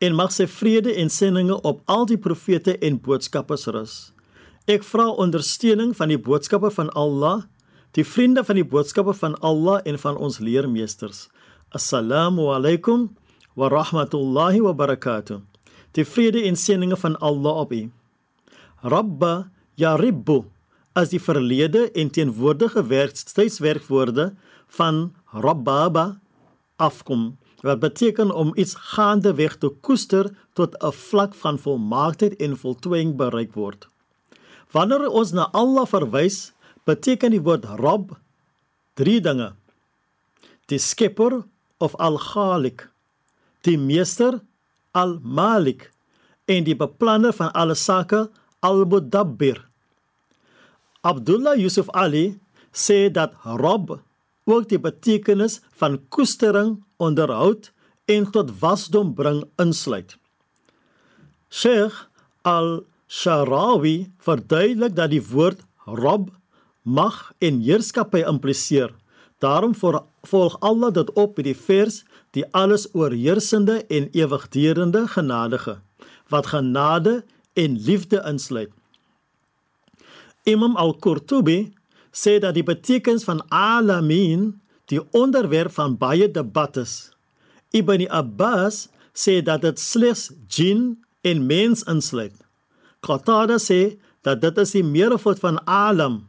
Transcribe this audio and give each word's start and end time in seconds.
en 0.00 0.16
mag 0.16 0.32
sy 0.32 0.46
vrede 0.48 0.94
en 0.96 1.12
sendinge 1.12 1.58
op 1.68 1.82
al 1.92 2.06
die 2.08 2.18
profete 2.18 2.76
en 2.80 2.96
boodskappers 3.04 3.66
rus. 3.74 3.94
Ek 4.70 4.84
vra 4.86 5.10
ondersteuning 5.12 5.92
van 5.96 6.12
die 6.12 6.20
boodskappe 6.20 6.70
van 6.72 6.88
Allah, 6.96 7.44
die 7.96 8.06
vriende 8.06 8.44
van 8.46 8.56
die 8.56 8.64
boodskappe 8.64 9.12
van 9.18 9.36
Allah 9.44 9.80
en 9.84 9.98
van 10.00 10.16
ons 10.16 10.38
leermeesters. 10.40 11.26
Assalamu 11.76 12.48
alaykum 12.54 13.10
wa 13.58 13.68
rahmatullahi 13.68 14.62
wa 14.64 14.72
barakatuh. 14.72 15.40
Die 15.98 16.06
vrede 16.06 16.44
en 16.48 16.56
sendinge 16.56 16.96
van 16.96 17.18
Allah 17.18 17.64
op 17.66 17.72
u. 17.74 17.82
Rabba 18.80 19.50
ya 19.76 19.96
ribbu 20.00 20.44
as 20.96 21.12
die 21.12 21.20
verlede 21.20 21.90
en 21.98 22.10
teenwoordige 22.10 22.86
werk 22.88 23.16
steeds 23.18 23.60
werkwoorde 23.60 24.30
van 24.78 25.10
rabbaba 25.32 26.20
afkom 26.80 27.36
wat 27.60 27.80
beteken 27.80 28.32
om 28.32 28.52
iets 28.56 28.74
gaandeweg 28.74 29.56
te 29.60 29.68
koester 29.84 30.30
tot 30.56 30.76
'n 30.80 30.92
vlak 30.92 31.34
van 31.34 31.58
volmaaktheid 31.58 32.36
en 32.36 32.56
voltooiing 32.56 33.16
bereik 33.16 33.52
word. 33.54 33.88
Wanneer 34.72 35.08
ons 35.08 35.32
na 35.32 35.48
Allah 35.52 35.86
verwys, 35.86 36.52
beteken 36.84 37.30
die 37.30 37.42
woord 37.42 37.64
Rabb 37.64 38.16
drie 38.94 39.20
dinge. 39.20 39.52
Die 40.66 40.78
Skepper 40.78 41.44
of 41.78 41.96
Al-Khaliq, 41.96 42.88
die 43.60 43.78
Meester 43.78 44.40
Al-Malik 44.90 45.90
en 46.44 46.64
die 46.64 46.76
beplanner 46.76 47.32
van 47.32 47.52
alle 47.52 47.74
sake 47.74 48.30
Al-Mudabbir. 48.60 49.68
Abdullah 51.00 51.56
Yusuf 51.56 51.88
Ali 51.90 52.40
sê 52.72 53.10
dat 53.10 53.32
Rabb 53.44 54.00
ook 54.44 54.68
die 54.68 54.80
betekenis 54.80 55.60
van 55.76 56.00
koestering, 56.08 56.84
onderhoud 56.96 57.72
en 58.04 58.30
tot 58.30 58.58
wasdom 58.58 59.14
bring 59.14 59.44
insluit. 59.56 60.16
Sheikh 61.50 62.06
Al-Sharawi 62.42 64.12
verduidelik 64.18 64.96
dat 64.96 65.10
die 65.10 65.22
woord 65.22 65.60
Rabb 65.84 66.30
mag 66.82 67.32
en 67.38 67.60
heerskappy 67.60 68.22
impliseer. 68.26 68.94
Daarom 69.40 69.74
volg 70.22 70.56
Allah 70.60 70.92
dit 70.92 71.12
op 71.12 71.36
met 71.36 71.44
die 71.44 71.56
vers 71.56 72.02
die 72.36 72.44
alles 72.54 72.88
oorheersende 72.94 73.80
en 73.86 74.08
ewigdurende 74.12 75.06
genadige 75.08 75.80
wat 76.30 76.46
genade 76.46 77.24
en 77.52 77.78
liefde 77.78 78.22
insluit. 78.26 78.70
Imam 80.42 80.76
Al-Qurtubi 80.76 81.72
sê 82.12 82.38
dat 82.42 82.54
die 82.54 82.66
betekenis 82.66 83.24
van 83.24 83.42
alamin 83.48 84.60
die 84.90 85.00
onderwerp 85.14 85.72
van 85.72 85.96
baie 85.96 86.30
debatte 86.30 86.82
is. 86.86 87.10
Ibn 87.70 88.06
Abbas 88.10 88.88
sê 89.14 89.40
dat 89.42 89.62
dit 89.62 89.78
slegs 89.78 90.30
jin 90.48 90.98
en 91.22 91.46
mens 91.46 91.84
insluit. 91.86 92.34
Qatada 93.00 93.58
sê 93.62 93.98
dat 94.26 94.40
dit 94.42 94.58
is 94.58 94.74
die 94.76 94.84
meervoud 94.84 95.38
van 95.40 95.60
alam 95.64 96.24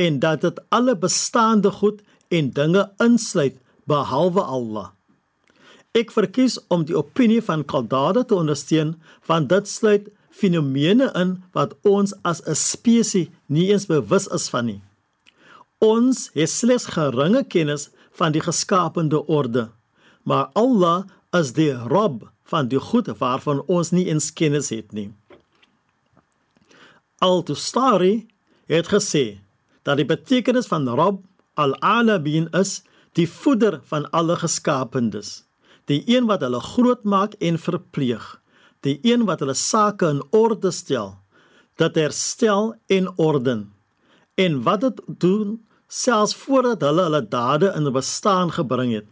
en 0.00 0.18
dat 0.22 0.40
dit 0.46 0.62
alle 0.68 0.96
bestaande 0.96 1.70
goed 1.70 2.00
en 2.28 2.50
dinge 2.56 2.86
insluit 3.02 3.58
behalwe 3.84 4.42
Allah. 4.42 4.90
Ek 5.92 6.12
verkies 6.14 6.56
om 6.70 6.84
die 6.86 6.96
opinie 6.96 7.42
van 7.42 7.66
Qatada 7.66 8.22
te 8.24 8.38
ondersteun 8.38 8.94
want 9.26 9.50
dit 9.50 9.68
sluit 9.68 10.08
fenomene 10.30 11.10
in 11.18 11.34
wat 11.52 11.74
ons 11.82 12.14
as 12.22 12.40
'n 12.46 12.54
spesies 12.54 13.28
nie 13.46 13.72
eens 13.72 13.86
bewus 13.86 14.26
is 14.26 14.48
van 14.48 14.66
nie. 14.66 14.82
Ons 15.80 16.28
het 16.36 16.50
slegs 16.52 16.90
geringe 16.94 17.42
kennis 17.48 17.88
van 18.18 18.34
die 18.34 18.42
geskapende 18.44 19.22
orde, 19.26 19.70
maar 20.22 20.50
Allah 20.52 21.08
is 21.36 21.54
die 21.56 21.72
Rabb 21.72 22.26
van 22.50 22.68
die 22.68 22.80
goed 22.80 23.08
waarvan 23.20 23.62
ons 23.66 23.92
nie 23.96 24.06
eens 24.10 24.32
kennis 24.32 24.68
het 24.74 24.92
nie. 24.92 25.08
Al-Tustari 27.18 28.28
het 28.68 28.90
gesê 28.92 29.40
dat 29.82 29.96
die 29.96 30.08
betekenis 30.08 30.68
van 30.68 30.88
Rabb 30.88 31.24
al-Alamin 31.54 32.50
is 32.56 32.80
die 33.16 33.28
voeder 33.28 33.80
van 33.88 34.04
alle 34.10 34.36
geskaapendes, 34.36 35.44
die 35.88 36.02
een 36.06 36.28
wat 36.28 36.44
hulle 36.44 36.60
grootmaak 36.60 37.34
en 37.40 37.58
verpleeg 37.58 38.40
die 38.84 38.98
een 39.04 39.26
wat 39.28 39.42
hulle 39.44 39.56
sake 39.56 40.08
in 40.08 40.22
orde 40.36 40.72
stel, 40.72 41.14
dat 41.80 41.96
herstel 41.96 42.74
en 42.88 43.10
orden. 43.18 43.72
En 44.34 44.62
wat 44.64 44.80
dit 44.80 45.00
doen 45.06 45.58
selfs 45.90 46.36
voordat 46.38 46.84
hulle 46.86 47.02
hulle 47.08 47.22
dade 47.28 47.72
in 47.76 47.90
bestaan 47.92 48.52
gebring 48.54 48.94
het. 48.94 49.06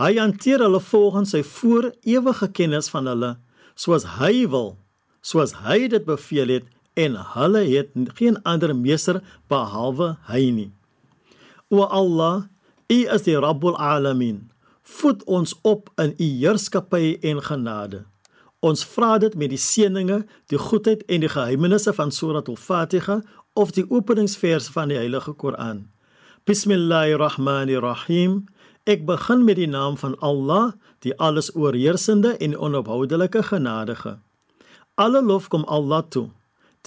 Hy 0.00 0.16
hanteer 0.16 0.64
hulle 0.64 0.80
volgens 0.80 1.34
sy 1.34 1.42
voor 1.44 1.90
ewige 2.08 2.48
kennis 2.48 2.88
van 2.88 3.10
hulle, 3.10 3.34
soos 3.76 4.06
hy 4.16 4.46
wil, 4.48 4.78
soos 5.20 5.52
hy 5.60 5.84
dit 5.92 6.04
beveel 6.08 6.56
het 6.56 6.70
en 6.96 7.18
hulle 7.34 7.64
het 7.68 7.92
geen 8.16 8.38
ander 8.48 8.72
meester 8.76 9.20
behalwe 9.52 10.14
hy 10.28 10.48
nie. 10.52 10.70
O 11.68 11.84
Allah, 11.84 12.48
U 12.92 12.98
is 13.14 13.22
die 13.24 13.36
Rabbul 13.40 13.76
Alamin. 13.80 14.50
Voed 14.82 15.22
ons 15.24 15.54
op 15.64 15.88
in 16.00 16.12
U 16.18 16.26
heerskappy 16.40 17.16
en 17.24 17.40
genade. 17.44 18.02
Ons 18.62 18.84
vra 18.86 19.16
dit 19.18 19.32
met 19.34 19.50
die 19.50 19.60
seëninge, 19.60 20.20
die 20.52 20.60
goedheid 20.60 21.00
en 21.10 21.24
die 21.24 21.30
geheimenisse 21.32 21.94
van 21.96 22.12
Surat 22.14 22.50
Al-Fatiha 22.52 23.22
of 23.52 23.70
die 23.76 23.84
openingsvers 23.90 24.68
van 24.72 24.88
die 24.88 24.96
Heilige 24.96 25.32
Koran. 25.32 25.90
Bismillahirrahmanirrahim. 26.48 28.44
Ek 28.88 29.04
begin 29.06 29.44
met 29.44 29.56
die 29.60 29.68
naam 29.68 29.96
van 30.00 30.18
Allah, 30.24 30.72
die 31.04 31.12
alles 31.20 31.54
oorheersende 31.54 32.36
en 32.40 32.58
onophoudelike 32.58 33.42
genadige. 33.42 34.18
Alle 34.94 35.22
lof 35.22 35.48
kom 35.48 35.64
Allah 35.64 36.02
toe, 36.08 36.30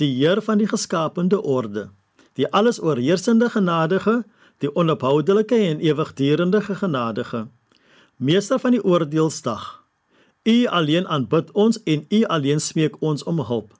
die 0.01 0.09
Heer 0.17 0.41
van 0.41 0.57
die 0.57 0.67
geskapende 0.67 1.41
orde, 1.41 1.89
die 2.33 2.51
alles 2.51 2.81
oorheersende 2.81 3.49
genadige, 3.49 4.23
die 4.57 4.75
onophoudelike 4.75 5.55
en 5.55 5.79
ewigdurende 5.79 6.61
genadige, 6.61 7.47
meester 8.17 8.59
van 8.59 8.71
die 8.71 8.83
oordeelsdag. 8.83 9.83
U 10.43 10.65
alleen 10.65 11.07
aanbid 11.07 11.51
ons 11.51 11.83
en 11.83 12.05
U 12.09 12.23
alleen 12.25 12.59
smeek 12.59 13.01
ons 13.01 13.23
om 13.23 13.39
hulp. 13.39 13.73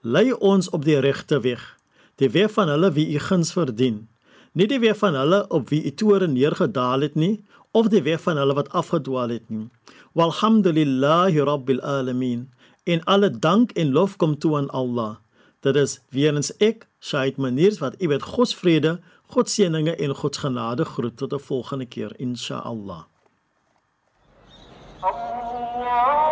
Lei 0.00 0.32
ons 0.32 0.70
op 0.70 0.84
die 0.84 0.98
regte 0.98 1.40
weg, 1.40 1.77
die 2.18 2.30
weer 2.34 2.50
van 2.50 2.68
hulle 2.68 2.90
wie 2.92 3.06
u 3.14 3.18
guns 3.22 3.52
verdien, 3.54 4.08
nie 4.52 4.66
die 4.66 4.80
weer 4.82 4.96
van 4.98 5.14
hulle 5.14 5.44
op 5.54 5.68
wie 5.70 5.84
u 5.86 5.92
toore 5.94 6.26
neergedaal 6.26 7.06
het 7.06 7.14
nie, 7.14 7.44
of 7.70 7.88
die 7.92 8.02
weer 8.02 8.18
van 8.18 8.36
hulle 8.40 8.56
wat 8.58 8.70
afgedwaal 8.74 9.28
het 9.28 9.46
nie. 9.48 9.68
Walhamdulillahi 10.18 11.44
rabbil 11.46 11.80
alamin. 11.80 12.48
En 12.84 13.04
alle 13.04 13.30
dank 13.30 13.70
en 13.70 13.92
lof 13.92 14.16
kom 14.16 14.38
toe 14.38 14.56
aan 14.56 14.70
Allah. 14.70 15.16
Dit 15.60 15.76
is 15.76 15.98
weerens 16.10 16.50
ek, 16.56 16.86
Shaid 17.00 17.36
Maniers 17.36 17.78
wat 17.78 17.98
u 18.02 18.08
met 18.08 18.22
God 18.22 18.48
se 18.48 18.56
vrede, 18.56 18.98
God 19.28 19.50
se 19.50 19.62
seëninge 19.62 19.94
en 19.96 20.14
God 20.14 20.34
se 20.34 20.40
genade 20.40 20.84
groet 20.84 21.16
tot 21.16 21.32
'n 21.32 21.38
volgende 21.38 21.86
keer 21.86 22.12
insha 22.18 22.58
Allah. 22.58 23.04
Allah 25.00 26.27